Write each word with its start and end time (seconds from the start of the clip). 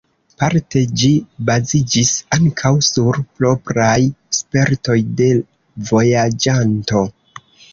Parte 0.43 0.81
ĝi 1.01 1.09
baziĝis 1.49 2.13
ankaŭ 2.37 2.71
sur 2.89 3.21
propraj 3.41 3.95
spertoj 4.39 4.97
de 5.21 5.31
vojaĝanto. 5.95 7.05